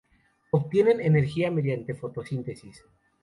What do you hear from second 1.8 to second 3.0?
fotosíntesis.